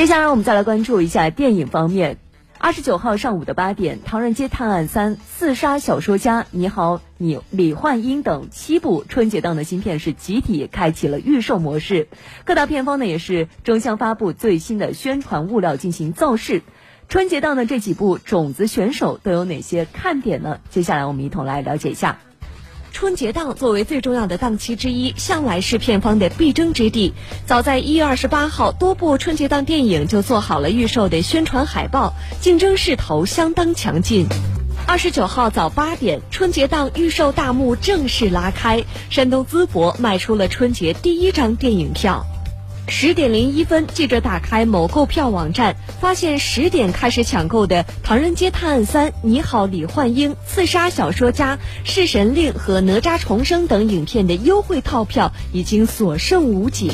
[0.00, 2.16] 接下来我们再来关注一下电影方面。
[2.58, 12.08] 二十九号上午的八点，《唐人街探案三》《刺杀小说家》《你好，你李焕英》等七部春节档的新片是集体开启了预售模式，
[12.46, 16.62] 各大片方呢也是争相发布最新的宣传物料进行造势。
[17.10, 20.60] 春节档的这几部种子选手都有哪些看点呢？
[20.70, 22.20] 接下来我们一同来了解一下。
[22.92, 27.14] 春节档作为最重要的档期之一，向来是片方的必争之地。
[27.46, 34.26] 早在一月二十八号，多部春节档电影就做好了预售的宣传海报，竞争势头相当强劲。
[34.86, 42.26] 二十九号早八点，春节档预售大幕正式拉开，山东淄博卖出了春节第一张电影票。
[42.92, 56.90] 十点零一分，记者打开某购票网站，发现十点开始抢购的《唐人街探案三》《你好，李焕英》《刺杀小说家》《弑神令》和《哪吒重生》等影片的优惠套票已经所剩无几。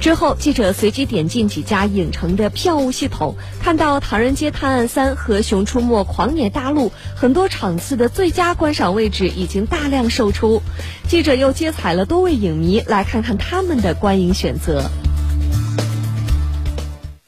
[0.00, 10.62] 之后，记者随机点进几家影城的票务系统，看到《唐人街探案三》和《熊出没狂野大陆》很多场次的最佳观赏位置已经大量售出。
[11.06, 14.84] 记者又接采了多位影迷，来看看他们的观影选择。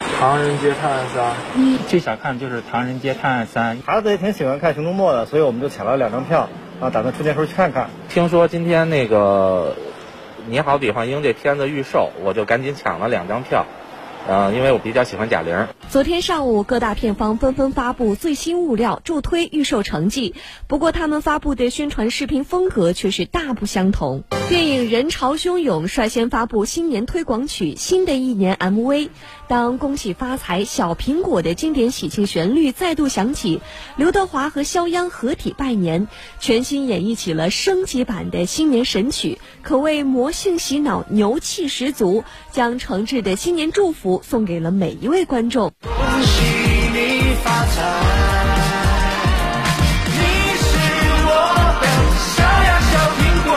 [0.18, 3.76] 《唐人街探案三》，嗯，最想看就是《唐人街探案三》。
[3.84, 6.48] 孩子也挺喜欢看《熊出没》的，所以我们就抢了两张票，
[6.80, 7.90] 啊，打算春节时候去看看。
[8.08, 9.76] 听说今天那个。
[10.48, 13.64] 你好，李焕英这片子预售，我就赶紧抢了两张票，
[14.28, 15.66] 呃，因为我比较喜欢贾玲。
[15.88, 20.34] 昨天上午，各大片方纷纷发布最新物料，助推预售成绩。
[20.68, 24.22] 不过，他们发布的宣传视频风格却是大不相同。
[24.48, 29.08] 电影人潮汹涌，率先发布新年推广曲《新的一年》MV。
[29.48, 33.60] 当“恭喜发财，小苹果”的经典喜庆旋律再度响起，
[33.96, 36.08] 刘德华和肖央合体拜年，
[36.40, 45.92] 全新演绎起了升级版的新年神曲，可谓魔性洗脑，牛气十足，将诚挚的新年祝福送给了每一位观众，恭
[46.24, 46.42] 喜
[47.44, 47.82] 发财。
[50.06, 50.18] 你
[50.58, 50.66] 是
[51.24, 51.30] 我
[51.80, 51.84] 的
[52.34, 53.50] 小呀小苹果。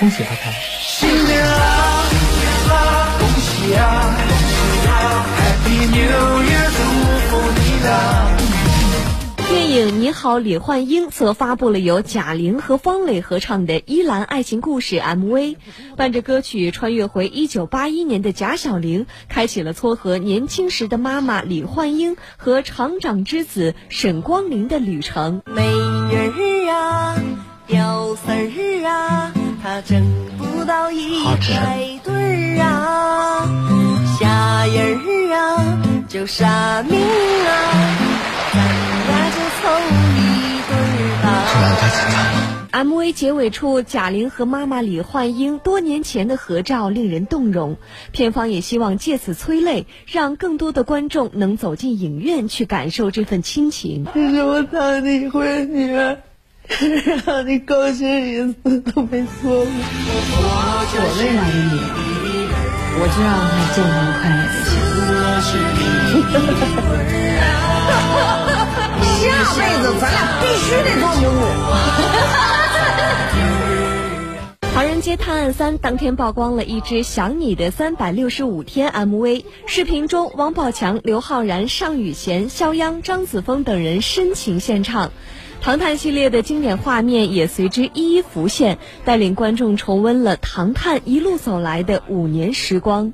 [0.00, 0.77] 恭喜发财。
[9.86, 15.56] 你好，李焕英》则发布了由贾玲和方磊合唱的《依兰爱情故事》MV，
[15.96, 25.42] 伴着歌曲穿越回一九八一年的贾小玲，开启了撮合年轻时的妈妈李焕英和厂长之子沈光林的旅程。
[25.46, 27.16] 美人儿啊，
[27.66, 29.32] 屌丝儿啊。
[29.62, 30.02] 他挣
[30.38, 33.48] 不到一百对儿啊，
[34.18, 35.78] 虾仁儿啊，
[36.08, 38.87] 就傻命啊。
[42.70, 47.76] MV 结尾处，贾玲和妈妈李焕英多年前的合照令人动容，
[48.12, 54.06] 片方也希望借此催泪，让更多的观众能走进影院去感受这份亲情。
[54.14, 55.96] 这是我当你一回女。
[57.24, 59.64] 让你高兴一次都没错过。
[60.92, 61.80] 我未来的你，
[63.00, 64.40] 我就让他健康快乐
[68.44, 68.44] 的
[69.48, 71.44] 下辈子咱俩必须得做母女。
[74.74, 85.10] 唐人街探案三当天曝光了一支想你的三百六十五天 MV，视频中王宝强、刘昊然、尚宇贤、肖央、张子枫等人深情献唱。
[85.60, 93.12] 唐探系列的经典画面也随之一一浮现，带领观众重温了唐探一路走来的五年时光。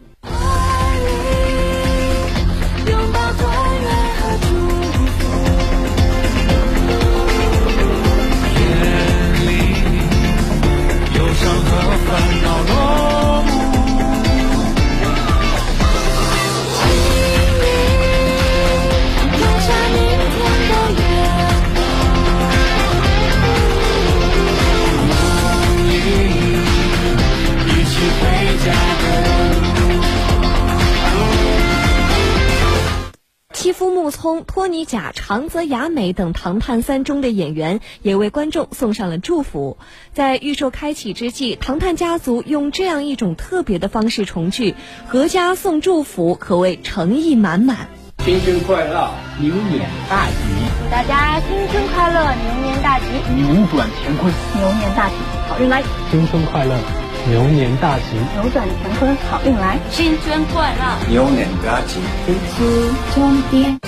[33.73, 39.79] 木聪、托尼贾、长泽雅美等《唐探三》中的演员也为观众送上了祝福。
[40.13, 44.75] 在预售开启之际，唐探家族用这样一种特别的方式重聚，
[45.11, 47.89] 阖家送祝福，可谓诚意满满。
[48.25, 50.35] 新春快乐，牛年大吉！
[50.83, 53.05] 祝大家新春快乐，牛年大吉！
[53.35, 55.15] 扭转乾坤，牛年大吉，
[55.49, 55.83] 好运来！
[56.11, 57.04] 新春快乐！
[57.27, 58.05] 牛年大吉，
[58.35, 59.79] 扭转乾坤，好运来！
[59.91, 63.79] 新春快乐，牛年大吉，福气中叠。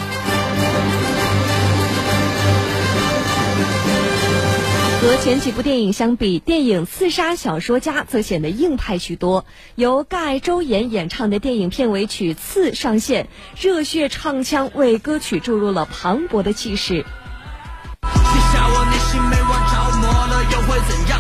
[5.03, 9.45] 和前几部电影相比，电影《刺杀小说家》则显得硬派许多。
[9.75, 13.29] 由盖周岩演唱的电影片尾曲《刺》上线，
[13.61, 17.05] 热血唱腔为歌曲注入了磅礴的气势。
[18.03, 21.16] 你笑我内心没完，着魔了又会怎样？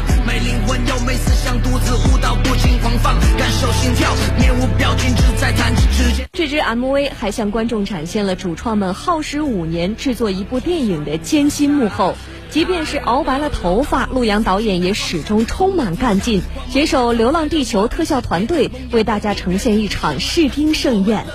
[0.46, 6.24] 灵魂又没思想，独自舞蹈不禁狂放，感受心跳，面无表情，只在弹指之间。
[6.32, 12.14] 这支 MV 还向观众展现了主创们耗时五年制作一部电影的艰辛幕后。
[12.48, 16.40] 即便是熬白了头发，陆阳导演也始终充满干劲，
[16.70, 21.26] 携手《流浪地球》特效团队，为大家呈现一场视听盛宴。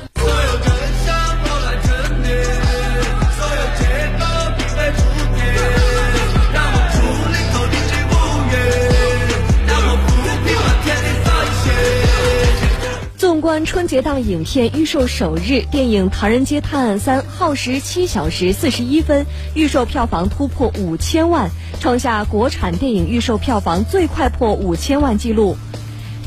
[13.41, 21.49] 纵观春节档影片预售首日，电影《唐人街探案三》耗时七小时四十一分，预售票房突破五千万，
[21.79, 25.57] 创下国产电影预售票房最快破五千万纪录。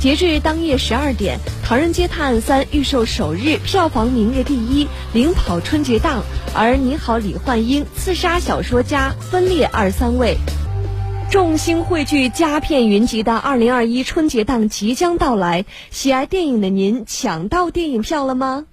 [0.00, 6.20] 截至当夜十二点，《唐人街探案三》预售首日票房名列第一，领跑春节档；
[6.52, 10.36] 而《你好，李焕英》《刺杀小说家》分列二三位。
[11.34, 18.66] 众星汇聚、佳片云集的二零二一春节档即将到来，喜爱电影的您抢到电影票了吗？